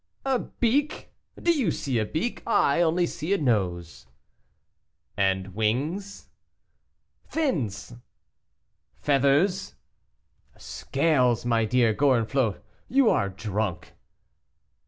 "A 0.25 0.39
beak! 0.39 1.11
do 1.39 1.53
you 1.53 1.69
see 1.69 1.99
a 1.99 2.05
beak? 2.07 2.41
I 2.47 2.81
only 2.81 3.05
see 3.05 3.35
a 3.35 3.37
nose." 3.37 4.07
"And 5.15 5.53
wings?" 5.53 6.27
"Fins!" 7.27 7.93
"Feathers?" 8.99 9.75
"Scales, 10.57 11.45
my 11.45 11.65
dear 11.65 11.93
Gorenflot, 11.93 12.63
you 12.89 13.11
are 13.11 13.29
drunk." 13.29 13.93